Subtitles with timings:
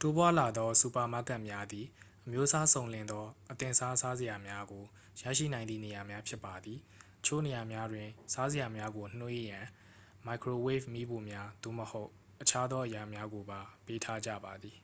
[0.00, 1.86] တိုးပွားလာသောစူပါမားကတ်များသည်
[2.24, 4.84] အမျိုးအစားစုံလင်သော အသင့်စား စားစရာများကို
[5.22, 6.78] ရရှိနိုင်သည့်နေရာများ ဖြစ်ပါသည်
[7.20, 9.64] အချို့နေရာများတွင် စားစရာများကိုနွှေးရန်
[10.26, 12.10] မိုက်ခရိုဝေ့ဗ်မီးဖိုများ သို့မဟုတ်
[12.42, 14.76] အခြားသောအရာများကိုပါ ပေးထားကြပါသည်